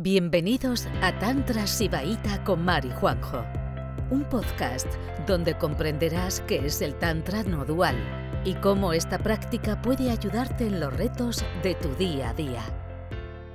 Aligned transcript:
Bienvenidos 0.00 0.86
a 1.02 1.18
Tantra 1.18 1.66
Sibaíta 1.66 2.44
con 2.44 2.64
Mari 2.64 2.88
Juanjo, 3.00 3.44
un 4.12 4.22
podcast 4.22 4.86
donde 5.26 5.58
comprenderás 5.58 6.40
qué 6.46 6.64
es 6.64 6.80
el 6.82 6.94
Tantra 6.94 7.42
no 7.42 7.64
dual 7.64 7.96
y 8.44 8.54
cómo 8.54 8.92
esta 8.92 9.18
práctica 9.18 9.82
puede 9.82 10.08
ayudarte 10.12 10.68
en 10.68 10.78
los 10.78 10.96
retos 10.96 11.44
de 11.64 11.74
tu 11.74 11.92
día 11.96 12.30
a 12.30 12.34
día. 12.34 12.62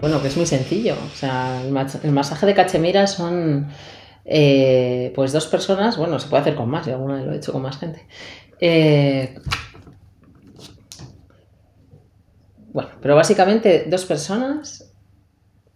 Bueno, 0.01 0.21
que 0.21 0.27
es 0.27 0.35
muy 0.35 0.45
sencillo. 0.45 0.95
O 0.95 1.15
sea, 1.15 1.61
el, 1.63 2.11
masaje 2.11 2.45
de 2.45 2.53
cachemira 2.53 3.07
son 3.07 3.69
eh, 4.25 5.13
pues 5.15 5.31
dos 5.31 5.47
personas, 5.47 5.95
bueno, 5.95 6.19
se 6.19 6.27
puede 6.27 6.41
hacer 6.41 6.55
con 6.55 6.69
más, 6.69 6.85
yo 6.85 6.95
alguna 6.95 7.15
vez 7.15 7.25
lo 7.25 7.31
he 7.31 7.37
hecho 7.37 7.53
con 7.53 7.61
más 7.61 7.77
gente. 7.77 8.05
Eh, 8.59 9.39
bueno, 12.73 12.89
pero 13.01 13.15
básicamente 13.15 13.85
dos 13.87 14.03
personas 14.03 14.82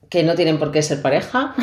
que 0.09 0.23
no 0.23 0.35
tienen 0.35 0.59
por 0.59 0.71
qué 0.71 0.81
ser 0.81 1.01
pareja, 1.01 1.55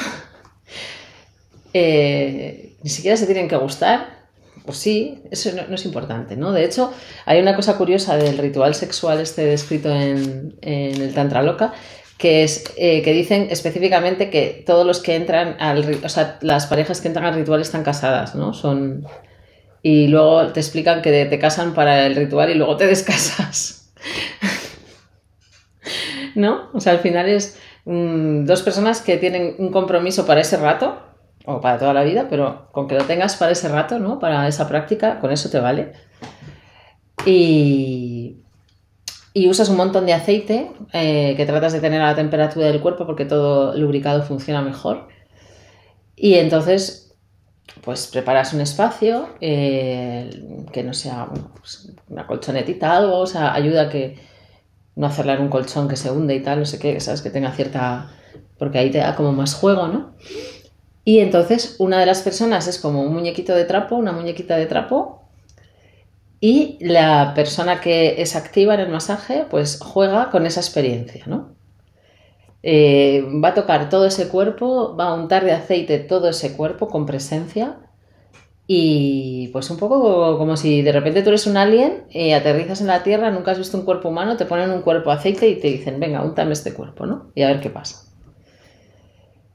eh, 1.73 2.77
ni 2.83 2.91
siquiera 2.91 3.17
se 3.17 3.27
tienen 3.27 3.49
que 3.49 3.57
gustar, 3.57 4.25
pues 4.65 4.79
sí, 4.79 5.23
eso 5.31 5.51
no, 5.69 5.75
es 5.75 5.85
importante, 5.85 6.37
¿no? 6.37 6.53
De 6.53 6.65
hecho, 6.65 6.93
hay 7.27 7.41
una 7.41 7.55
cosa 7.55 7.77
curiosa 7.77 8.17
del 8.17 8.39
ritual 8.39 8.75
sexual 8.75 9.21
este 9.21 9.45
descrito 9.45 9.91
en, 9.91 10.57
el 10.63 11.13
Tantra 11.15 11.43
Loca, 11.43 11.75
que 12.17 12.45
es 12.45 12.65
eh, 12.77 13.03
que 13.03 13.13
dicen 13.13 13.49
específicamente 13.51 14.31
que 14.31 14.63
todos 14.65 14.87
los 14.87 15.01
que 15.01 15.17
entran 15.17 15.57
al 15.59 16.01
o 16.03 16.09
sea, 16.09 16.39
las 16.41 16.67
parejas 16.67 17.01
que 17.01 17.09
entran 17.09 17.27
al 17.27 17.35
ritual 17.35 17.61
están 17.61 17.83
casadas, 17.83 18.35
¿no? 18.35 18.55
Son 18.55 19.07
y 19.83 20.07
luego 20.07 20.51
te 20.53 20.61
explican 20.61 21.03
que 21.03 21.27
te 21.27 21.39
casan 21.39 21.75
para 21.75 22.07
el 22.07 22.17
ritual 22.17 22.51
y 22.51 22.55
luego 22.55 22.77
te 22.79 22.87
descasas. 22.89 23.93
¿No? 26.35 26.71
O 26.73 26.81
sea, 26.81 26.95
al 26.95 27.01
final 27.01 27.29
es 27.29 27.59
Mm, 27.85 28.45
dos 28.47 28.63
personas 28.63 29.03
que 29.03 29.19
tienen 29.19 29.57
un 29.59 29.71
compromiso 29.71 30.27
para 30.27 30.41
ese 30.41 30.57
rato 30.57 30.99
o 31.45 31.61
para 31.61 31.79
toda 31.79 31.93
la 31.93 32.03
vida, 32.03 32.27
pero 32.31 32.69
con 32.73 32.89
que 32.89 32.95
lo 32.95 33.05
tengas 33.05 33.37
para 33.37 33.53
ese 33.53 33.69
rato, 33.69 33.99
¿no? 33.99 34.19
Para 34.19 34.49
esa 34.49 34.69
práctica, 34.69 35.21
con 35.21 35.31
eso 35.31 35.51
te 35.51 35.61
vale. 35.61 35.93
Y, 37.27 38.41
usas 39.49 39.69
un 39.69 39.77
montón 39.77 40.07
de 40.07 40.13
aceite 40.15 40.71
eh, 40.93 41.35
que 41.37 41.47
tratas 41.47 41.73
de 41.73 41.81
tener 41.81 42.01
a 42.01 42.07
la 42.07 42.15
temperatura 42.15 42.67
del 42.67 42.81
cuerpo 42.81 43.07
porque 43.07 43.25
todo 43.25 43.77
lubricado 43.77 44.23
funciona 44.23 44.63
mejor. 44.63 45.09
Y 46.17 46.35
entonces, 46.35 47.15
pues 47.83 48.07
preparas 48.07 48.53
un 48.55 48.61
espacio 48.61 49.29
eh, 49.41 50.31
que 50.73 50.83
no 50.83 50.95
sea 50.95 51.29
pues 51.59 51.93
una 52.09 52.27
colchonetita, 52.27 52.97
algo, 52.97 53.19
o 53.19 53.27
sea, 53.27 53.53
ayuda 53.55 53.83
a 53.83 53.89
que 53.91 54.19
no 54.97 55.07
hacerle 55.07 55.39
un 55.39 55.49
colchón 55.49 55.89
que 55.89 55.97
se 55.97 56.11
hunde 56.11 56.35
y 56.35 56.41
tal, 56.41 56.61
no 56.61 56.67
sé 56.67 56.79
qué, 56.79 56.99
sabes 57.01 57.23
que 57.23 57.31
tenga 57.31 57.53
cierta... 57.53 58.11
porque 58.59 58.79
ahí 58.79 58.91
te 58.91 58.99
da 58.99 59.17
como 59.17 59.33
más 59.33 59.55
juego, 59.55 59.89
¿no? 59.89 60.15
Y 61.05 61.19
entonces 61.19 61.77
una 61.79 61.99
de 62.01 62.07
las 62.07 62.23
personas 62.23 62.67
es 62.67 62.79
como 62.79 63.03
un 63.03 63.13
muñequito 63.13 63.55
de 63.55 63.65
trapo, 63.65 63.97
una 63.97 64.13
muñequita 64.13 64.57
de 64.57 64.67
trapo, 64.67 65.23
y 66.41 66.79
la 66.81 67.33
persona 67.35 67.81
que 67.81 68.21
es 68.21 68.37
activa 68.37 68.75
en 68.75 68.81
el 68.81 68.89
masaje, 68.91 69.47
pues 69.51 69.81
juega 69.81 70.31
con 70.31 70.47
esa 70.47 70.61
experiencia, 70.61 71.25
¿no? 71.27 71.55
Eh, 72.63 73.25
va 73.45 73.49
a 73.49 73.55
tocar 73.55 73.89
todo 73.91 74.07
ese 74.07 74.29
cuerpo, 74.29 74.97
va 74.97 75.09
a 75.09 75.15
untar 75.15 75.45
de 75.45 75.53
aceite 75.53 75.99
todo 75.99 76.31
ese 76.31 76.57
cuerpo 76.57 76.89
con 76.89 77.05
presencia 77.05 77.79
y 78.67 79.49
pues 79.49 79.69
un 79.71 79.77
poco 79.77 80.39
como 80.39 80.57
si 80.57 80.81
de 80.81 80.93
repente 80.93 81.23
tú 81.23 81.29
eres 81.29 81.47
un 81.47 81.57
alien 81.57 82.05
y 82.11 82.33
aterrizas 82.33 82.81
en 82.81 82.87
la 82.87 83.03
Tierra, 83.03 83.31
nunca 83.31 83.51
has 83.51 83.59
visto 83.59 83.77
un 83.77 83.85
cuerpo 83.85 84.09
humano, 84.09 84.37
te 84.37 84.47
ponen 84.47 84.71
un 84.71 84.81
cuerpo 84.81 85.11
aceite 85.11 85.49
y 85.49 85.57
te 85.57 85.69
dicen, 85.69 86.01
venga, 86.01 86.23
úntame 86.23 86.53
este 86.53 86.73
cuerpo, 86.73 87.05
¿no? 87.05 87.31
Y 87.35 87.43
a 87.43 87.49
ver 87.49 87.61
qué 87.61 87.69
pasa. 87.69 88.07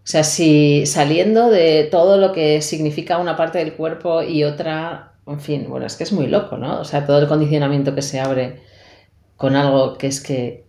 O 0.04 0.12
sea, 0.12 0.24
si 0.24 0.86
saliendo 0.86 1.50
de 1.50 1.88
todo 1.92 2.18
lo 2.18 2.34
que 2.34 2.62
significa 2.62 3.18
una 3.18 3.36
parte 3.36 3.60
del 3.60 3.74
cuerpo 3.74 4.22
y 4.22 4.44
otra, 4.44 5.14
en 5.26 5.40
fin, 5.40 5.68
bueno, 5.70 5.86
es 5.86 5.96
que 5.96 6.04
es 6.04 6.14
muy 6.14 6.28
loco, 6.28 6.58
¿no? 6.58 6.80
O 6.80 6.84
sea, 6.86 7.06
todo 7.06 7.20
el 7.20 7.28
condicionamiento 7.28 7.96
que 7.96 8.02
se 8.02 8.20
abre 8.20 8.62
con 9.38 9.56
algo 9.56 9.98
que 9.98 10.08
es 10.08 10.22
que, 10.22 10.66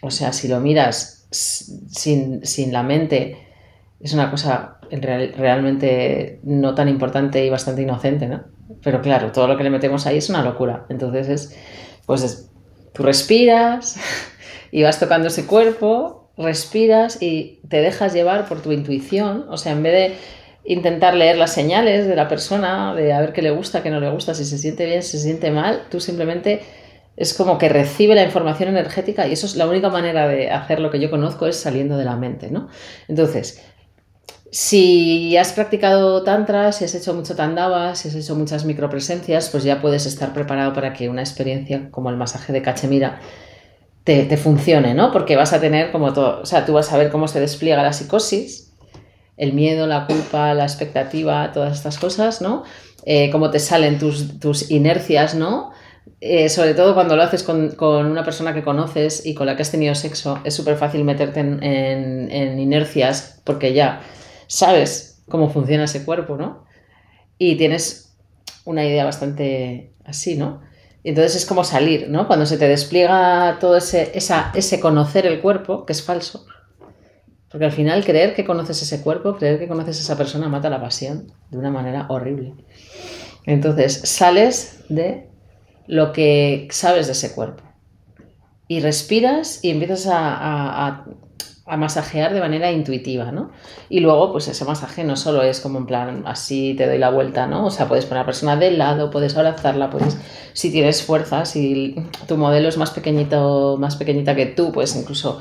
o 0.00 0.10
sea, 0.10 0.32
si 0.32 0.48
lo 0.48 0.60
miras 0.60 1.26
sin, 1.30 2.44
sin 2.46 2.72
la 2.72 2.82
mente, 2.82 3.36
es 4.00 4.14
una 4.14 4.30
cosa 4.30 4.79
realmente 4.90 6.40
no 6.42 6.74
tan 6.74 6.88
importante 6.88 7.44
y 7.44 7.50
bastante 7.50 7.82
inocente, 7.82 8.26
¿no? 8.26 8.44
Pero 8.82 9.02
claro, 9.02 9.32
todo 9.32 9.46
lo 9.48 9.56
que 9.56 9.64
le 9.64 9.70
metemos 9.70 10.06
ahí 10.06 10.18
es 10.18 10.28
una 10.28 10.42
locura. 10.42 10.86
Entonces 10.88 11.28
es, 11.28 11.56
pues 12.06 12.50
tú 12.92 13.02
respiras 13.02 13.98
y 14.70 14.82
vas 14.82 14.98
tocando 14.98 15.28
ese 15.28 15.46
cuerpo, 15.46 16.30
respiras 16.36 17.22
y 17.22 17.60
te 17.68 17.80
dejas 17.80 18.12
llevar 18.12 18.48
por 18.48 18.62
tu 18.62 18.72
intuición. 18.72 19.46
O 19.48 19.56
sea, 19.56 19.72
en 19.72 19.82
vez 19.82 19.92
de 19.92 20.16
intentar 20.64 21.14
leer 21.14 21.36
las 21.36 21.52
señales 21.52 22.06
de 22.06 22.16
la 22.16 22.28
persona, 22.28 22.94
de 22.94 23.12
a 23.12 23.20
ver 23.20 23.32
qué 23.32 23.42
le 23.42 23.50
gusta, 23.50 23.82
qué 23.82 23.90
no 23.90 24.00
le 24.00 24.10
gusta, 24.10 24.34
si 24.34 24.44
se 24.44 24.58
siente 24.58 24.86
bien, 24.86 25.02
si 25.02 25.18
se 25.18 25.24
siente 25.24 25.50
mal, 25.50 25.84
tú 25.90 26.00
simplemente 26.00 26.60
es 27.16 27.34
como 27.34 27.58
que 27.58 27.68
recibe 27.68 28.14
la 28.14 28.22
información 28.22 28.68
energética 28.70 29.26
y 29.26 29.32
eso 29.32 29.46
es 29.46 29.56
la 29.56 29.66
única 29.66 29.90
manera 29.90 30.26
de 30.28 30.50
hacer 30.50 30.80
lo 30.80 30.90
que 30.90 31.00
yo 31.00 31.10
conozco 31.10 31.46
es 31.46 31.56
saliendo 31.56 31.96
de 31.96 32.04
la 32.04 32.16
mente, 32.16 32.50
¿no? 32.50 32.68
Entonces, 33.08 33.62
si 34.50 35.36
has 35.36 35.52
practicado 35.52 36.24
tantra, 36.24 36.72
si 36.72 36.84
has 36.84 36.94
hecho 36.94 37.14
mucho 37.14 37.36
tandava, 37.36 37.94
si 37.94 38.08
has 38.08 38.14
hecho 38.16 38.34
muchas 38.34 38.64
micropresencias, 38.64 39.48
pues 39.48 39.62
ya 39.62 39.80
puedes 39.80 40.06
estar 40.06 40.32
preparado 40.32 40.72
para 40.72 40.92
que 40.92 41.08
una 41.08 41.22
experiencia 41.22 41.88
como 41.90 42.10
el 42.10 42.16
masaje 42.16 42.52
de 42.52 42.60
cachemira 42.60 43.20
te, 44.02 44.36
funcione, 44.36 44.92
¿no? 44.92 45.12
Porque 45.12 45.36
vas 45.36 45.52
a 45.52 45.60
tener 45.60 45.92
como 45.92 46.12
todo, 46.12 46.40
o 46.42 46.46
sea, 46.46 46.66
tú 46.66 46.72
vas 46.72 46.92
a 46.92 46.98
ver 46.98 47.10
cómo 47.10 47.28
se 47.28 47.38
despliega 47.38 47.80
la 47.84 47.92
psicosis, 47.92 48.72
el 49.36 49.52
miedo, 49.52 49.86
la 49.86 50.06
culpa, 50.06 50.52
la 50.52 50.64
expectativa, 50.64 51.52
todas 51.52 51.76
estas 51.76 51.98
cosas, 51.98 52.42
¿no? 52.42 52.64
Eh, 53.06 53.30
cómo 53.30 53.50
te 53.50 53.60
salen 53.60 54.00
tus, 54.00 54.70
inercias, 54.72 55.36
¿no? 55.36 55.70
Eh, 56.20 56.48
sobre 56.48 56.74
todo 56.74 56.94
cuando 56.94 57.14
lo 57.14 57.22
haces 57.22 57.44
con, 57.44 57.76
una 57.80 58.24
persona 58.24 58.52
que 58.52 58.64
conoces 58.64 59.24
y 59.24 59.34
con 59.34 59.46
la 59.46 59.54
que 59.54 59.62
has 59.62 59.70
tenido 59.70 59.94
sexo, 59.94 60.40
es 60.42 60.54
súper 60.54 60.76
fácil 60.76 61.04
meterte 61.04 61.38
en 61.38 62.58
inercias 62.58 63.40
porque 63.44 63.74
ya 63.74 64.00
sabes 64.50 65.22
cómo 65.28 65.48
funciona 65.48 65.84
ese 65.84 66.04
cuerpo, 66.04 66.36
¿no? 66.36 66.64
Y 67.38 67.54
tienes 67.54 68.16
una 68.64 68.84
idea 68.84 69.04
bastante 69.04 69.94
así, 70.04 70.36
¿no? 70.36 70.60
Y 71.04 71.10
entonces 71.10 71.36
es 71.36 71.46
como 71.46 71.62
salir, 71.62 72.10
¿no? 72.10 72.26
Cuando 72.26 72.46
se 72.46 72.58
te 72.58 72.66
despliega 72.66 73.58
todo 73.60 73.76
ese, 73.76 74.12
ese 74.12 74.80
conocer 74.80 75.24
el 75.24 75.40
cuerpo, 75.40 75.86
que 75.86 75.92
es 75.92 76.02
falso. 76.02 76.44
Porque 77.48 77.64
al 77.64 77.72
final 77.72 78.04
creer 78.04 78.34
que 78.34 78.44
conoces 78.44 78.82
ese 78.82 79.02
cuerpo, 79.02 79.36
creer 79.36 79.60
que 79.60 79.68
conoces 79.68 79.98
a 79.98 80.00
esa 80.00 80.18
persona 80.18 80.48
mata 80.48 80.68
la 80.68 80.80
pasión 80.80 81.32
de 81.50 81.56
una 81.56 81.70
manera 81.70 82.06
horrible. 82.08 82.54
Entonces 83.46 84.00
sales 84.04 84.84
de 84.88 85.28
lo 85.86 86.12
que 86.12 86.66
sabes 86.72 87.06
de 87.06 87.12
ese 87.12 87.32
cuerpo. 87.32 87.62
Y 88.66 88.80
respiras 88.80 89.64
y 89.64 89.70
empiezas 89.70 90.06
a 90.06 90.86
a 90.86 91.04
masajear 91.76 92.34
de 92.34 92.40
manera 92.40 92.70
intuitiva, 92.72 93.32
¿no? 93.32 93.52
Y 93.88 94.00
luego, 94.00 94.32
pues 94.32 94.48
ese 94.48 94.64
masaje 94.64 95.04
no 95.04 95.16
solo 95.16 95.42
es 95.42 95.60
como 95.60 95.78
en 95.78 95.86
plan, 95.86 96.22
así 96.26 96.74
te 96.76 96.86
doy 96.86 96.98
la 96.98 97.10
vuelta, 97.10 97.46
¿no? 97.46 97.66
O 97.66 97.70
sea, 97.70 97.88
puedes 97.88 98.04
poner 98.04 98.18
a 98.18 98.22
la 98.22 98.26
persona 98.26 98.56
de 98.56 98.70
lado, 98.72 99.10
puedes 99.10 99.36
abrazarla, 99.36 99.90
puedes, 99.90 100.18
si 100.52 100.70
tienes 100.70 101.02
fuerza, 101.02 101.44
si 101.44 101.96
tu 102.26 102.36
modelo 102.36 102.68
es 102.68 102.76
más 102.76 102.90
pequeñito, 102.90 103.76
más 103.78 103.96
pequeñita 103.96 104.34
que 104.34 104.46
tú, 104.46 104.72
pues 104.72 104.96
incluso, 104.96 105.40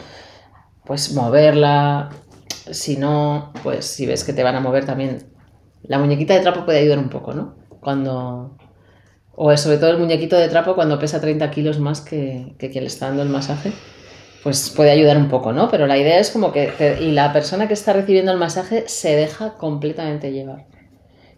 pues 0.85 1.13
moverla, 1.13 2.09
si 2.71 2.97
no, 2.97 3.51
pues 3.63 3.85
si 3.85 4.05
ves 4.05 4.23
que 4.23 4.33
te 4.33 4.43
van 4.43 4.55
a 4.55 4.59
mover 4.59 4.85
también, 4.85 5.31
la 5.83 5.99
muñequita 5.99 6.33
de 6.33 6.41
trapo 6.41 6.65
puede 6.65 6.79
ayudar 6.79 6.99
un 6.99 7.09
poco, 7.09 7.33
¿no? 7.33 7.55
Cuando, 7.79 8.57
o 9.35 9.55
sobre 9.57 9.77
todo 9.77 9.89
el 9.91 9.97
muñequito 9.97 10.35
de 10.35 10.49
trapo 10.49 10.75
cuando 10.75 10.99
pesa 10.99 11.21
30 11.21 11.49
kilos 11.51 11.79
más 11.79 12.01
que, 12.01 12.55
que 12.59 12.69
quien 12.69 12.83
le 12.83 12.87
está 12.89 13.07
dando 13.07 13.23
el 13.23 13.29
masaje 13.29 13.71
pues 14.43 14.69
puede 14.69 14.91
ayudar 14.91 15.17
un 15.17 15.27
poco, 15.27 15.51
¿no? 15.51 15.69
Pero 15.69 15.85
la 15.87 15.97
idea 15.97 16.19
es 16.19 16.31
como 16.31 16.51
que, 16.51 16.97
y 17.01 17.11
la 17.11 17.33
persona 17.33 17.67
que 17.67 17.73
está 17.73 17.93
recibiendo 17.93 18.31
el 18.31 18.37
masaje 18.37 18.85
se 18.87 19.15
deja 19.15 19.55
completamente 19.55 20.31
llevar. 20.31 20.65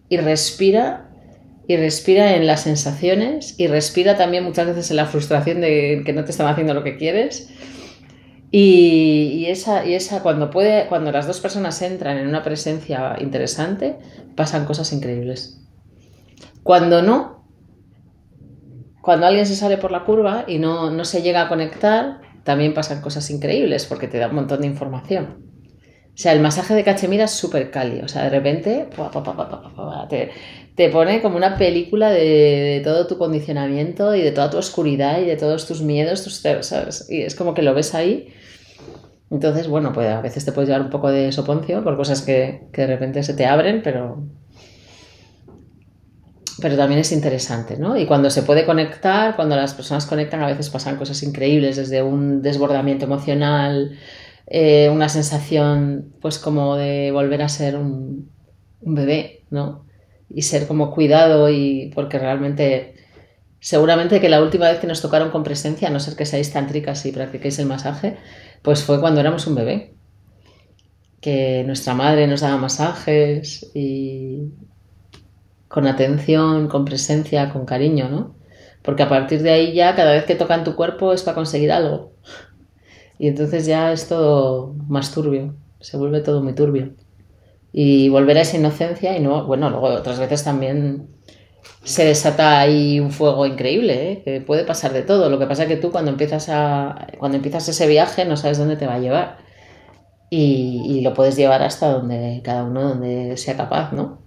Y 0.07 0.17
respira, 0.17 1.09
y 1.67 1.77
respira 1.77 2.35
en 2.35 2.45
las 2.45 2.61
sensaciones, 2.61 3.55
y 3.57 3.67
respira 3.67 4.17
también 4.17 4.43
muchas 4.43 4.67
veces 4.67 4.91
en 4.91 4.97
la 4.97 5.05
frustración 5.05 5.61
de 5.61 6.03
que 6.05 6.13
no 6.13 6.25
te 6.25 6.31
están 6.31 6.47
haciendo 6.47 6.73
lo 6.73 6.83
que 6.83 6.97
quieres. 6.97 7.49
Y, 8.53 9.45
esa, 9.47 9.85
y 9.85 9.95
esa 9.95 10.21
cuando, 10.21 10.49
puede, 10.49 10.87
cuando 10.87 11.11
las 11.11 11.25
dos 11.25 11.39
personas 11.39 11.81
entran 11.81 12.17
en 12.17 12.27
una 12.27 12.43
presencia 12.43 13.15
interesante, 13.19 13.95
pasan 14.35 14.65
cosas 14.65 14.91
increíbles. 14.91 15.61
Cuando 16.61 17.01
no, 17.01 17.45
cuando 19.01 19.25
alguien 19.25 19.45
se 19.45 19.55
sale 19.55 19.77
por 19.77 19.91
la 19.91 20.03
curva 20.03 20.43
y 20.47 20.59
no, 20.59 20.91
no 20.91 21.05
se 21.05 21.21
llega 21.21 21.43
a 21.43 21.47
conectar, 21.47 22.19
también 22.43 22.73
pasan 22.73 23.01
cosas 23.01 23.29
increíbles 23.29 23.85
porque 23.85 24.07
te 24.07 24.17
da 24.17 24.27
un 24.27 24.35
montón 24.35 24.61
de 24.61 24.67
información. 24.67 25.51
O 26.13 26.17
sea, 26.17 26.33
el 26.33 26.41
masaje 26.41 26.73
de 26.73 26.83
cachemira 26.83 27.23
es 27.23 27.31
súper 27.31 27.71
cálido. 27.71 28.05
O 28.05 28.07
sea, 28.07 28.23
de 28.23 28.29
repente 28.29 28.87
te, 30.75 30.89
pone 30.89 31.21
como 31.21 31.37
una 31.37 31.57
película 31.57 32.11
de, 32.11 32.81
todo 32.83 33.07
tu 33.07 33.17
condicionamiento 33.17 34.13
y 34.13 34.21
de 34.21 34.31
toda 34.31 34.49
tu 34.49 34.57
oscuridad 34.57 35.21
y 35.21 35.25
de 35.25 35.37
todos 35.37 35.67
tus 35.67 35.81
miedos, 35.81 36.23
tus, 36.23 36.35
¿sabes? 36.35 37.07
Y 37.09 37.21
es 37.21 37.35
como 37.35 37.53
que 37.53 37.61
lo 37.61 37.73
ves 37.73 37.95
ahí 37.95 38.33
Entonces, 39.29 39.67
bueno, 39.67 39.93
pues 39.93 40.09
a 40.09 40.21
veces 40.21 40.43
te 40.43 40.51
puedes 40.51 40.69
llevar 40.69 40.83
un 40.83 40.89
poco 40.89 41.09
de 41.09 41.31
soponcio 41.31 41.83
por 41.83 41.95
cosas 41.95 42.21
que, 42.21 42.67
que 42.73 42.81
de 42.81 42.87
repente 42.87 43.23
se 43.23 43.33
te 43.33 43.45
abren, 43.45 43.81
pero, 43.81 44.21
pero 46.61 46.77
también 46.77 46.99
es 47.01 47.11
interesante, 47.11 47.77
¿no? 47.77 47.97
Y 47.97 48.05
cuando 48.05 48.29
se 48.29 48.43
puede 48.43 48.65
conectar, 48.65 49.35
cuando 49.35 49.55
las 49.55 49.73
personas 49.73 50.05
conectan, 50.05 50.41
a 50.41 50.47
veces 50.47 50.69
pasan 50.69 50.95
cosas 50.97 51.21
increíbles, 51.23 51.75
desde 51.75 52.03
un 52.03 52.41
desbordamiento 52.41 53.05
emocional, 53.05 53.97
eh, 54.47 54.89
una 54.89 55.09
sensación, 55.09 56.13
pues 56.21 56.39
como 56.39 56.75
de 56.75 57.11
volver 57.11 57.41
a 57.41 57.49
ser 57.49 57.75
un, 57.75 58.29
bebé, 58.81 59.43
¿no? 59.49 59.85
Y 60.29 60.43
ser 60.43 60.67
como 60.67 60.91
cuidado 60.91 61.49
y 61.49 61.91
porque 61.95 62.19
realmente, 62.19 62.95
seguramente 63.59 64.19
que 64.21 64.29
la 64.29 64.41
última 64.41 64.69
vez 64.69 64.79
que 64.79 64.87
nos 64.87 65.01
tocaron 65.01 65.31
con 65.31 65.43
presencia, 65.43 65.87
a 65.87 65.91
no 65.91 65.99
ser 65.99 66.15
que 66.15 66.25
seáis 66.25 66.51
tántricas 66.53 67.05
y 67.05 67.11
practiquéis 67.11 67.59
el 67.59 67.67
masaje, 67.67 68.17
pues 68.61 68.83
fue 68.83 68.99
cuando 68.99 69.19
éramos 69.19 69.47
un 69.47 69.55
bebé. 69.55 69.93
Que 71.21 71.63
nuestra 71.65 71.93
madre 71.93 72.27
nos 72.27 72.41
daba 72.41 72.57
masajes 72.57 73.69
y, 73.75 74.51
con 75.71 75.87
atención, 75.87 76.67
con 76.67 76.85
presencia, 76.85 77.49
con 77.49 77.65
cariño, 77.65 78.09
¿no? 78.09 78.35
Porque 78.81 79.03
a 79.03 79.09
partir 79.09 79.41
de 79.41 79.51
ahí 79.51 79.73
ya 79.73 79.95
cada 79.95 80.11
vez 80.11 80.25
que 80.25 80.35
tocan 80.35 80.63
tu 80.63 80.75
cuerpo 80.75 81.13
es 81.13 81.23
para 81.23 81.35
conseguir 81.35 81.71
algo. 81.71 82.13
Y 83.17 83.27
entonces 83.29 83.65
ya 83.65 83.91
es 83.93 84.07
todo 84.07 84.73
más 84.87 85.13
turbio, 85.13 85.55
se 85.79 85.97
vuelve 85.97 86.21
todo 86.21 86.43
muy 86.43 86.53
turbio. 86.53 86.95
Y 87.71 88.09
volver 88.09 88.37
a 88.37 88.41
esa 88.41 88.57
inocencia 88.57 89.17
y 89.17 89.21
no, 89.21 89.45
bueno, 89.45 89.69
luego 89.69 89.87
otras 89.87 90.19
veces 90.19 90.43
también 90.43 91.07
se 91.83 92.05
desata 92.05 92.59
ahí 92.59 92.99
un 92.99 93.11
fuego 93.11 93.45
increíble, 93.45 94.11
¿eh? 94.11 94.23
que 94.23 94.41
puede 94.41 94.65
pasar 94.65 94.93
de 94.93 95.03
todo. 95.03 95.29
Lo 95.29 95.39
que 95.39 95.47
pasa 95.47 95.63
es 95.63 95.69
que 95.69 95.77
tú 95.77 95.91
cuando 95.91 96.11
empiezas, 96.11 96.49
a, 96.49 97.07
cuando 97.19 97.37
empiezas 97.37 97.67
ese 97.69 97.87
viaje 97.87 98.25
no 98.25 98.37
sabes 98.37 98.57
dónde 98.57 98.75
te 98.77 98.87
va 98.87 98.95
a 98.95 98.99
llevar. 98.99 99.37
Y, 100.29 100.83
y 100.85 101.01
lo 101.01 101.13
puedes 101.13 101.35
llevar 101.37 101.61
hasta 101.63 101.91
donde 101.91 102.41
cada 102.43 102.63
uno 102.63 102.89
donde 102.89 103.37
sea 103.37 103.57
capaz, 103.57 103.93
¿no? 103.93 104.20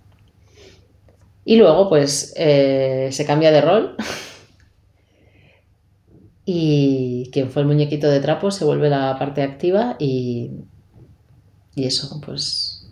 Y 1.45 1.57
luego, 1.57 1.89
pues, 1.89 2.33
eh, 2.37 3.09
se 3.13 3.27
cambia 3.27 3.51
de 3.51 3.61
rol. 3.61 3.97
y 6.47 7.31
quien 7.33 7.51
fue 7.51 7.63
el 7.63 7.69
muñequito 7.69 8.09
de 8.09 8.21
trapo 8.21 8.51
se 8.51 8.65
vuelve 8.65 8.91
la 8.91 9.19
parte 9.19 9.43
activa 9.43 9.97
y, 9.99 10.51
y 11.75 11.87
eso, 11.87 12.21
pues, 12.25 12.87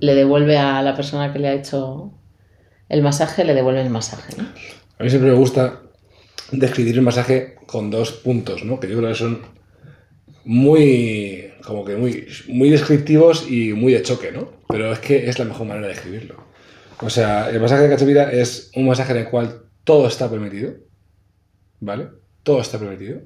le 0.00 0.14
devuelve 0.14 0.56
a 0.56 0.82
la 0.82 0.94
persona 0.94 1.32
que 1.32 1.38
le 1.38 1.48
ha 1.48 1.54
hecho 1.54 2.12
el 2.88 3.02
masaje, 3.02 3.44
le 3.44 3.54
devuelve 3.54 3.82
el 3.82 3.90
masaje. 3.90 4.34
A 4.98 5.02
mí 5.02 5.10
siempre 5.10 5.30
me 5.30 5.36
gusta 5.36 5.82
describir 6.52 6.96
el 6.96 7.02
masaje 7.02 7.56
con 7.66 7.90
dos 7.90 8.12
puntos, 8.12 8.64
¿no? 8.64 8.80
Que 8.80 8.88
yo 8.88 8.98
creo 8.98 9.10
que 9.10 9.14
son 9.14 9.42
muy, 10.44 11.52
como 11.64 11.84
que 11.84 11.96
muy, 11.96 12.26
muy 12.48 12.70
descriptivos 12.70 13.48
y 13.48 13.72
muy 13.72 13.92
de 13.92 14.02
choque, 14.02 14.32
¿no? 14.32 14.50
Pero 14.68 14.92
es 14.92 14.98
que 14.98 15.28
es 15.28 15.38
la 15.38 15.44
mejor 15.44 15.66
manera 15.66 15.86
de 15.86 15.92
escribirlo. 15.92 16.49
O 17.02 17.10
sea, 17.10 17.48
el 17.48 17.60
masaje 17.60 17.84
de 17.84 17.88
Cachemira 17.88 18.30
es 18.30 18.70
un 18.74 18.86
masaje 18.86 19.12
en 19.12 19.18
el 19.18 19.28
cual 19.28 19.62
todo 19.84 20.06
está 20.06 20.30
permitido, 20.30 20.74
¿vale? 21.80 22.08
Todo 22.42 22.60
está 22.60 22.78
permitido. 22.78 23.22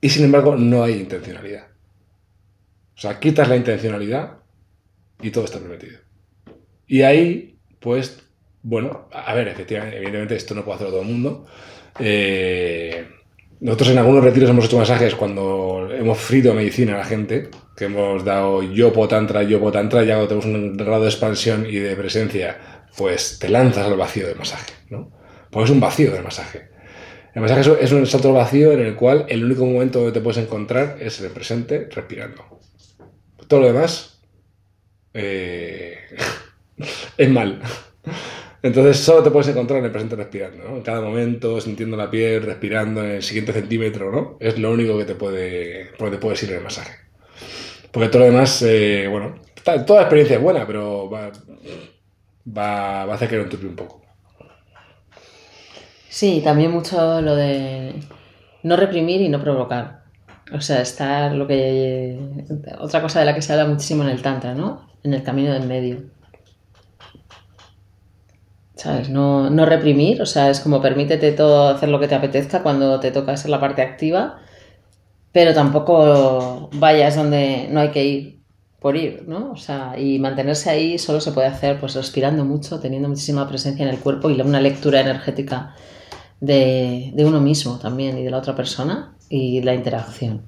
Y 0.00 0.08
sin 0.10 0.24
embargo, 0.24 0.56
no 0.56 0.82
hay 0.82 0.94
intencionalidad. 0.94 1.68
O 2.96 3.00
sea, 3.00 3.18
quitas 3.18 3.48
la 3.48 3.56
intencionalidad 3.56 4.38
y 5.20 5.30
todo 5.30 5.44
está 5.44 5.58
permitido. 5.58 6.00
Y 6.86 7.02
ahí, 7.02 7.58
pues, 7.80 8.22
bueno, 8.62 9.08
a 9.12 9.32
ver, 9.34 9.48
efectivamente, 9.48 9.96
evidentemente 9.96 10.36
esto 10.36 10.54
no 10.54 10.64
puede 10.64 10.76
hacerlo 10.76 10.92
todo 10.92 11.02
el 11.02 11.08
mundo. 11.08 11.46
Eh, 11.98 13.08
nosotros 13.62 13.90
en 13.90 13.98
algunos 13.98 14.24
retiros 14.24 14.50
hemos 14.50 14.64
hecho 14.64 14.76
masajes 14.76 15.14
cuando 15.14 15.88
hemos 15.92 16.18
frito 16.18 16.52
medicina 16.52 16.96
a 16.96 16.98
la 16.98 17.04
gente, 17.04 17.48
que 17.76 17.84
hemos 17.84 18.24
dado 18.24 18.60
yopo 18.60 19.06
tantra, 19.06 19.44
yopo 19.44 19.70
tantra, 19.70 20.02
ya 20.02 20.16
cuando 20.16 20.26
tenemos 20.26 20.46
un 20.46 20.76
grado 20.76 21.02
de 21.02 21.08
expansión 21.08 21.64
y 21.66 21.76
de 21.76 21.94
presencia, 21.94 22.58
pues 22.96 23.38
te 23.38 23.48
lanzas 23.48 23.86
al 23.86 23.96
vacío 23.96 24.26
del 24.26 24.36
masaje, 24.36 24.72
¿no? 24.90 25.12
Pues 25.48 25.66
es 25.66 25.70
un 25.70 25.78
vacío 25.78 26.10
del 26.10 26.24
masaje. 26.24 26.70
El 27.36 27.42
masaje 27.42 27.78
es 27.80 27.92
un 27.92 28.04
salto 28.04 28.32
vacío 28.32 28.72
en 28.72 28.80
el 28.80 28.96
cual 28.96 29.26
el 29.28 29.44
único 29.44 29.64
momento 29.64 30.00
donde 30.00 30.12
te 30.12 30.20
puedes 30.20 30.42
encontrar 30.42 30.96
es 30.98 31.20
el 31.20 31.30
presente, 31.30 31.88
respirando. 31.88 32.58
Todo 33.46 33.60
lo 33.60 33.66
demás 33.68 34.20
eh, 35.14 35.98
es 37.16 37.30
mal. 37.30 37.62
Entonces 38.62 38.98
solo 38.98 39.24
te 39.24 39.30
puedes 39.30 39.48
encontrar 39.48 39.80
en 39.80 39.86
el 39.86 39.90
presente 39.90 40.14
respirando, 40.14 40.62
¿no? 40.62 40.76
En 40.76 40.82
cada 40.82 41.00
momento, 41.00 41.60
sintiendo 41.60 41.96
la 41.96 42.08
piel, 42.08 42.44
respirando 42.44 43.02
en 43.04 43.10
el 43.12 43.22
siguiente 43.22 43.52
centímetro, 43.52 44.12
¿no? 44.12 44.36
Es 44.38 44.56
lo 44.58 44.70
único 44.70 44.96
que 44.96 45.04
te 45.04 45.16
puede, 45.16 45.90
te 45.98 46.18
puede 46.18 46.46
ir 46.46 46.52
el 46.52 46.62
masaje. 46.62 46.92
Porque 47.90 48.08
todo 48.08 48.20
lo 48.20 48.26
demás, 48.26 48.62
eh, 48.62 49.08
bueno, 49.10 49.34
toda 49.64 49.96
la 49.96 50.02
experiencia 50.02 50.36
es 50.36 50.42
buena, 50.42 50.64
pero 50.64 51.10
va, 51.10 51.32
va, 52.56 53.02
a 53.02 53.14
hacer 53.14 53.28
que 53.28 53.36
lo 53.36 53.42
entupe 53.42 53.66
un 53.66 53.76
poco. 53.76 54.00
Sí, 56.08 56.40
también 56.44 56.70
mucho 56.70 57.20
lo 57.20 57.34
de 57.34 57.94
no 58.62 58.76
reprimir 58.76 59.22
y 59.22 59.28
no 59.28 59.40
provocar. 59.42 60.02
O 60.52 60.60
sea, 60.60 60.82
estar 60.82 61.32
lo 61.32 61.48
que... 61.48 62.16
Otra 62.78 63.02
cosa 63.02 63.20
de 63.20 63.26
la 63.26 63.34
que 63.34 63.42
se 63.42 63.52
habla 63.52 63.66
muchísimo 63.66 64.04
en 64.04 64.10
el 64.10 64.22
Tantra, 64.22 64.54
¿no? 64.54 64.88
En 65.02 65.14
el 65.14 65.22
camino 65.22 65.52
del 65.52 65.66
medio 65.66 66.12
¿sabes? 68.82 69.10
No, 69.10 69.48
no, 69.48 69.64
reprimir, 69.64 70.20
o 70.22 70.26
sea, 70.26 70.50
es 70.50 70.58
como 70.58 70.80
permítete 70.80 71.30
todo 71.32 71.68
hacer 71.68 71.88
lo 71.88 72.00
que 72.00 72.08
te 72.08 72.16
apetezca 72.16 72.64
cuando 72.64 72.98
te 72.98 73.12
toca 73.12 73.36
ser 73.36 73.50
la 73.50 73.60
parte 73.60 73.80
activa, 73.80 74.40
pero 75.30 75.54
tampoco 75.54 76.68
vayas 76.74 77.14
donde 77.14 77.68
no 77.70 77.78
hay 77.78 77.90
que 77.90 78.04
ir 78.04 78.42
por 78.80 78.96
ir, 78.96 79.24
¿no? 79.28 79.52
O 79.52 79.56
sea, 79.56 79.94
y 79.96 80.18
mantenerse 80.18 80.68
ahí 80.68 80.98
solo 80.98 81.20
se 81.20 81.30
puede 81.30 81.46
hacer 81.46 81.78
pues 81.78 81.94
respirando 81.94 82.44
mucho, 82.44 82.80
teniendo 82.80 83.08
muchísima 83.08 83.48
presencia 83.48 83.84
en 83.84 83.90
el 83.90 84.00
cuerpo 84.00 84.28
y 84.30 84.40
una 84.40 84.60
lectura 84.60 85.00
energética 85.00 85.76
de, 86.40 87.12
de 87.14 87.24
uno 87.24 87.40
mismo 87.40 87.78
también 87.78 88.18
y 88.18 88.24
de 88.24 88.30
la 88.30 88.38
otra 88.38 88.56
persona 88.56 89.14
y 89.28 89.62
la 89.62 89.74
interacción. 89.74 90.42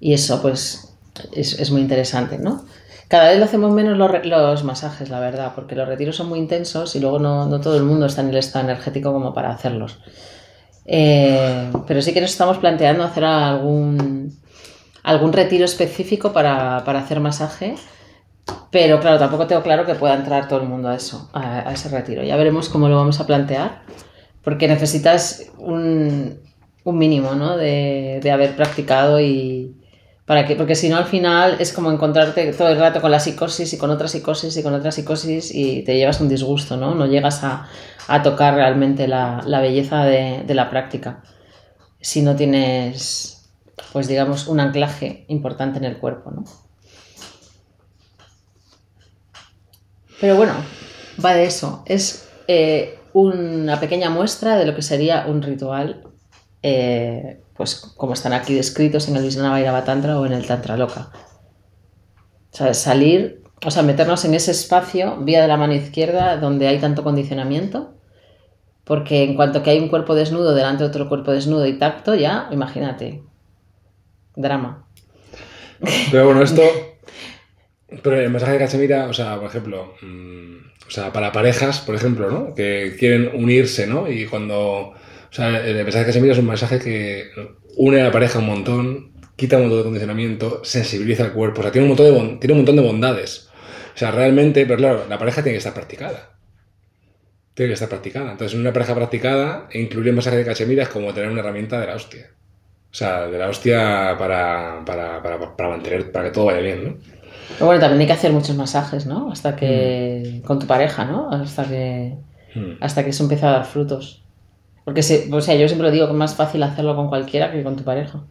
Y 0.00 0.14
eso 0.14 0.40
pues 0.40 0.96
es, 1.32 1.60
es 1.60 1.70
muy 1.70 1.82
interesante, 1.82 2.38
¿no? 2.38 2.64
Cada 3.08 3.28
vez 3.28 3.38
lo 3.38 3.44
hacemos 3.44 3.72
menos 3.72 3.98
los, 3.98 4.64
masajes, 4.64 5.10
la 5.10 5.20
verdad, 5.20 5.52
porque 5.54 5.74
los 5.74 5.86
retiros 5.86 6.16
son 6.16 6.28
muy 6.28 6.38
intensos 6.38 6.96
y 6.96 7.00
luego 7.00 7.18
no, 7.18 7.60
todo 7.60 7.76
el 7.76 7.84
mundo 7.84 8.06
está 8.06 8.22
en 8.22 8.30
el 8.30 8.36
estado 8.36 8.64
energético 8.64 9.12
como 9.12 9.34
para 9.34 9.50
hacerlos. 9.50 9.98
Eh, 10.86 11.70
pero 11.86 12.02
sí 12.02 12.12
que 12.12 12.20
nos 12.20 12.30
estamos 12.30 12.58
planteando 12.58 13.04
hacer 13.04 13.24
algún, 13.24 14.38
algún 15.02 15.32
retiro 15.32 15.64
específico 15.64 16.32
para, 16.32 16.78
hacer 16.78 17.20
masaje. 17.20 17.74
Pero 18.70 19.00
claro, 19.00 19.18
tampoco 19.18 19.46
tengo 19.46 19.62
claro 19.62 19.86
que 19.86 19.94
pueda 19.94 20.14
entrar 20.14 20.48
todo 20.48 20.60
el 20.60 20.68
mundo 20.68 20.88
a 20.88 20.96
eso, 20.96 21.30
a, 21.32 21.72
ese 21.72 21.88
retiro. 21.90 22.22
Ya 22.22 22.36
veremos 22.36 22.68
cómo 22.68 22.88
lo 22.88 22.96
vamos 22.96 23.20
a 23.20 23.26
plantear, 23.26 23.82
porque 24.42 24.66
necesitas 24.66 25.46
un, 25.58 26.40
mínimo 26.84 27.34
¿no? 27.34 27.56
de, 27.56 28.20
de 28.22 28.30
haber 28.30 28.56
practicado 28.56 29.20
y, 29.20 29.74
para 30.26 30.46
que, 30.46 30.56
porque 30.56 30.74
si 30.74 30.88
no, 30.88 30.96
al 30.96 31.04
final 31.04 31.56
es 31.58 31.72
como 31.72 31.90
encontrarte 31.90 32.52
todo 32.54 32.68
el 32.68 32.78
rato 32.78 33.00
con 33.02 33.10
la 33.10 33.20
psicosis 33.20 33.72
y 33.74 33.78
con 33.78 33.90
otra 33.90 34.08
psicosis 34.08 34.56
y 34.56 34.62
con 34.62 34.72
otra 34.72 34.90
psicosis 34.90 35.54
y 35.54 35.82
te 35.82 35.96
llevas 35.96 36.20
un 36.20 36.28
disgusto, 36.28 36.76
¿no? 36.78 36.94
No 36.94 37.06
llegas 37.06 37.42
a, 37.44 37.68
tocar 38.22 38.54
realmente 38.54 39.06
la, 39.06 39.42
belleza 39.46 40.04
de, 40.04 40.44
la 40.54 40.70
práctica 40.70 41.22
si 42.00 42.22
no 42.22 42.36
tienes, 42.36 43.50
pues 43.92 44.08
digamos, 44.08 44.46
un 44.46 44.60
anclaje 44.60 45.24
importante 45.28 45.78
en 45.78 45.84
el 45.84 45.98
cuerpo, 45.98 46.30
¿no? 46.30 46.44
Pero 50.20 50.36
bueno, 50.36 50.54
va 51.22 51.34
de 51.34 51.44
eso. 51.44 51.82
Es 51.86 52.28
eh, 52.46 52.98
una 53.12 53.78
pequeña 53.80 54.08
muestra 54.08 54.56
de 54.56 54.64
lo 54.64 54.74
que 54.74 54.82
sería 54.82 55.26
un 55.26 55.42
ritual 55.42 56.13
eh, 56.66 57.42
pues 57.58 57.92
como 57.94 58.14
están 58.14 58.32
aquí 58.32 58.54
descritos 58.54 59.06
en 59.08 59.16
el 59.16 59.22
Vijnana 59.22 59.84
Tantra 59.84 60.18
o 60.18 60.24
en 60.24 60.32
el 60.32 60.46
Tantra 60.46 60.78
Loka. 60.78 61.10
O 62.52 62.56
sea, 62.56 62.72
salir, 62.72 63.42
o 63.62 63.70
sea, 63.70 63.82
meternos 63.82 64.24
en 64.24 64.32
ese 64.32 64.52
espacio, 64.52 65.18
vía 65.18 65.42
de 65.42 65.48
la 65.48 65.58
mano 65.58 65.74
izquierda, 65.74 66.38
donde 66.38 66.66
hay 66.66 66.78
tanto 66.78 67.04
condicionamiento, 67.04 67.92
porque 68.84 69.24
en 69.24 69.34
cuanto 69.34 69.62
que 69.62 69.70
hay 69.70 69.78
un 69.78 69.88
cuerpo 69.88 70.14
desnudo 70.14 70.54
delante 70.54 70.84
de 70.84 70.88
otro 70.88 71.06
cuerpo 71.06 71.32
desnudo 71.32 71.66
y 71.66 71.78
tacto, 71.78 72.14
ya, 72.14 72.48
imagínate, 72.50 73.22
drama. 74.34 74.86
Pero 76.10 76.24
bueno, 76.24 76.40
esto, 76.40 76.62
pero 78.02 78.18
el 78.18 78.30
mensaje 78.30 78.54
de 78.54 78.58
Cachemira, 78.58 79.06
o 79.06 79.12
sea, 79.12 79.36
por 79.36 79.48
ejemplo, 79.48 79.92
mm, 80.00 80.56
o 80.88 80.90
sea, 80.90 81.12
para 81.12 81.30
parejas, 81.30 81.80
por 81.80 81.94
ejemplo, 81.94 82.30
¿no? 82.30 82.54
Que 82.54 82.96
quieren 82.98 83.32
unirse, 83.34 83.86
¿no? 83.86 84.10
Y 84.10 84.24
cuando 84.24 84.94
o 85.34 85.36
sea, 85.36 85.66
el 85.66 85.82
mensaje 85.82 86.06
que 86.06 86.12
se 86.12 86.20
mira 86.20 86.32
es 86.32 86.38
un 86.38 86.46
mensaje 86.46 86.78
que 86.78 87.28
une 87.76 88.00
a 88.00 88.04
la 88.04 88.12
pareja 88.12 88.38
un 88.38 88.46
montón, 88.46 89.10
quita 89.34 89.56
un 89.56 89.62
montón 89.62 89.78
de 89.78 89.84
condicionamiento, 89.84 90.60
sensibiliza 90.62 91.24
al 91.24 91.32
cuerpo, 91.32 91.58
o 91.58 91.62
sea, 91.64 91.72
tiene 91.72 91.86
un 91.86 91.96
montón 91.96 92.06
de, 92.06 92.36
tiene 92.36 92.52
un 92.52 92.58
montón 92.58 92.76
de 92.76 92.82
bondades. 92.82 93.48
O 93.92 93.98
sea, 93.98 94.12
realmente, 94.12 94.64
pero 94.64 94.76
claro, 94.76 95.06
la 95.08 95.18
pareja 95.18 95.42
tiene 95.42 95.54
que 95.54 95.58
estar 95.58 95.74
practicada. 95.74 96.36
Tiene 97.54 97.70
que 97.70 97.74
estar 97.74 97.88
practicada. 97.88 98.30
Entonces, 98.30 98.54
en 98.54 98.60
una 98.60 98.72
pareja 98.72 98.94
practicada, 98.94 99.68
incluir 99.72 100.06
el 100.06 100.14
mensaje 100.14 100.36
de 100.36 100.44
Cachemira 100.44 100.84
es 100.84 100.88
como 100.88 101.12
tener 101.12 101.28
una 101.28 101.40
herramienta 101.40 101.80
de 101.80 101.88
la 101.88 101.96
hostia. 101.96 102.30
O 102.92 102.94
sea, 102.94 103.26
de 103.26 103.36
la 103.36 103.48
hostia 103.48 104.14
para, 104.16 104.84
para, 104.86 105.20
para, 105.20 105.56
para 105.56 105.68
mantener, 105.68 106.12
para 106.12 106.26
que 106.26 106.30
todo 106.30 106.44
vaya 106.44 106.60
bien, 106.60 106.84
¿no? 106.84 106.96
Pero 107.54 107.66
bueno, 107.66 107.80
también 107.80 108.02
hay 108.02 108.06
que 108.06 108.12
hacer 108.12 108.30
muchos 108.30 108.54
masajes, 108.54 109.04
¿no? 109.06 109.32
Hasta 109.32 109.56
que. 109.56 110.42
con 110.44 110.60
tu 110.60 110.68
pareja, 110.68 111.04
¿no? 111.04 111.28
Hasta 111.28 111.64
que. 111.64 112.14
Mm. 112.54 112.76
hasta 112.80 113.02
que 113.02 113.10
eso 113.10 113.24
empieza 113.24 113.48
a 113.48 113.52
dar 113.52 113.64
frutos. 113.64 114.23
Porque, 114.84 115.02
se, 115.02 115.32
o 115.32 115.40
sea, 115.40 115.54
yo 115.54 115.66
siempre 115.66 115.88
lo 115.88 115.92
digo 115.92 116.06
que 116.06 116.12
es 116.12 116.18
más 116.18 116.34
fácil 116.34 116.62
hacerlo 116.62 116.94
con 116.94 117.08
cualquiera 117.08 117.50
que 117.50 117.62
con 117.62 117.76
tu 117.76 117.84
pareja. 117.84 118.22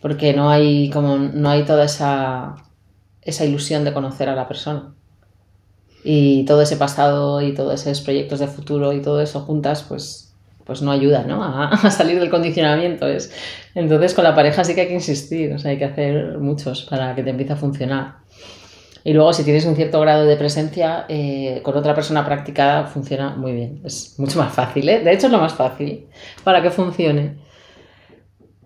Porque 0.00 0.32
no 0.32 0.50
hay 0.50 0.90
como 0.90 1.16
no 1.16 1.48
hay 1.48 1.64
toda 1.64 1.84
esa, 1.84 2.56
esa 3.22 3.44
ilusión 3.44 3.84
de 3.84 3.92
conocer 3.92 4.28
a 4.28 4.34
la 4.34 4.48
persona. 4.48 4.94
Y 6.04 6.44
todo 6.46 6.62
ese 6.62 6.76
pasado 6.76 7.40
y 7.40 7.54
todos 7.54 7.86
esos 7.86 8.00
proyectos 8.02 8.40
de 8.40 8.48
futuro 8.48 8.92
y 8.92 9.00
todo 9.00 9.20
eso 9.20 9.40
juntas, 9.40 9.84
pues, 9.88 10.34
pues 10.64 10.82
no 10.82 10.90
ayuda, 10.90 11.22
¿no? 11.22 11.44
A, 11.44 11.68
a 11.68 11.90
salir 11.92 12.18
del 12.18 12.30
condicionamiento. 12.30 13.06
Es, 13.06 13.32
entonces 13.76 14.14
con 14.14 14.24
la 14.24 14.34
pareja 14.34 14.64
sí 14.64 14.74
que 14.74 14.80
hay 14.80 14.88
que 14.88 14.94
insistir, 14.94 15.52
o 15.52 15.58
sea, 15.60 15.70
hay 15.70 15.78
que 15.78 15.84
hacer 15.84 16.38
muchos 16.38 16.82
para 16.82 17.14
que 17.14 17.22
te 17.22 17.30
empiece 17.30 17.52
a 17.52 17.56
funcionar. 17.56 18.16
Y 19.04 19.12
luego, 19.12 19.32
si 19.32 19.42
tienes 19.42 19.64
un 19.66 19.74
cierto 19.74 20.00
grado 20.00 20.24
de 20.24 20.36
presencia, 20.36 21.06
eh, 21.08 21.60
con 21.64 21.76
otra 21.76 21.94
persona 21.94 22.24
practicada 22.24 22.86
funciona 22.86 23.30
muy 23.36 23.52
bien. 23.52 23.80
Es 23.84 24.18
mucho 24.18 24.38
más 24.38 24.52
fácil, 24.52 24.88
¿eh? 24.88 25.00
De 25.00 25.12
hecho, 25.12 25.26
es 25.26 25.32
lo 25.32 25.38
más 25.38 25.54
fácil 25.54 26.06
para 26.44 26.62
que 26.62 26.70
funcione. 26.70 27.38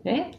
¿Eh? 0.05 0.31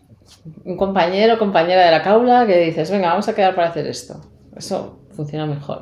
Un 0.66 0.78
compañero 0.78 1.36
o 1.36 1.38
compañera 1.40 1.86
de 1.86 1.92
la 1.92 2.04
caula 2.04 2.46
que 2.46 2.58
dices, 2.60 2.92
venga, 2.92 3.10
vamos 3.10 3.28
a 3.28 3.34
quedar 3.36 3.56
para 3.56 3.70
hacer 3.70 3.88
esto. 3.88 4.22
Eso 4.56 5.00
funciona 5.16 5.46
mejor 5.48 5.82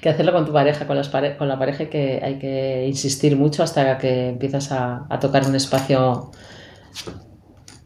que, 0.00 0.08
hacerlo 0.08 0.32
con 0.32 0.46
tu 0.46 0.52
pareja. 0.52 0.86
Con, 0.86 0.96
las 0.96 1.08
pare- 1.10 1.36
con 1.36 1.46
la 1.46 1.58
pareja 1.58 1.90
que, 1.90 2.20
hay 2.22 2.38
que 2.38 2.86
insistir 2.86 3.36
mucho 3.36 3.62
hasta 3.62 3.98
que 3.98 4.30
empiezas 4.30 4.72
a, 4.72 5.06
tocar 5.20 5.46
un 5.46 5.54
espacio 5.54 6.30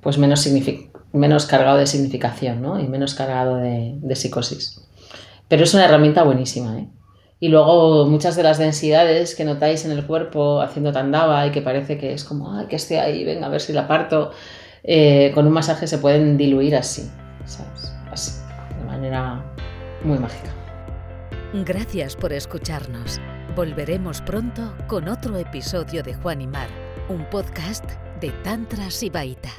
pues 0.00 0.16
menos, 0.16 0.46
menos 1.12 1.46
cargado 1.46 1.78
de 1.78 1.86
significación 1.86 2.62
¿no? 2.62 2.78
y 2.78 2.86
menos 2.86 3.14
cargado 3.14 3.56
de 3.56 4.14
psicosis. 4.16 4.83
Pero 5.48 5.64
es 5.64 5.74
una 5.74 5.84
herramienta 5.84 6.22
buenísima, 6.22 6.78
¿eh? 6.78 6.88
Y 7.40 7.48
luego 7.48 8.06
muchas 8.06 8.36
de 8.36 8.42
las 8.42 8.58
densidades 8.58 9.34
que 9.34 9.44
notáis 9.44 9.84
en 9.84 9.90
el 9.90 10.06
cuerpo 10.06 10.62
haciendo 10.62 10.92
tandava 10.92 11.46
y 11.46 11.50
que 11.50 11.60
parece 11.60 11.98
que 11.98 12.14
es 12.14 12.24
como, 12.24 12.56
ay, 12.56 12.66
que 12.66 12.76
esté 12.76 13.00
ahí, 13.00 13.24
venga, 13.24 13.46
a 13.46 13.50
ver 13.50 13.60
si 13.60 13.72
la 13.72 13.86
parto, 13.86 14.30
eh, 14.82 15.30
con 15.34 15.46
un 15.46 15.52
masaje 15.52 15.86
se 15.86 15.98
pueden 15.98 16.38
diluir 16.38 16.76
así, 16.76 17.10
¿sabes? 17.44 17.92
Así, 18.10 18.40
de 18.78 18.84
manera 18.86 19.44
muy 20.04 20.18
mágica. 20.18 20.50
Gracias 21.52 22.16
por 22.16 22.32
escucharnos. 22.32 23.20
Volveremos 23.54 24.20
pronto 24.22 24.74
con 24.86 25.08
otro 25.08 25.36
episodio 25.36 26.02
de 26.02 26.14
Juan 26.14 26.40
y 26.40 26.46
Mar, 26.46 26.68
un 27.08 27.28
podcast 27.30 27.84
de 28.20 28.30
Tantra 28.42 28.90
Sibaita. 28.90 29.50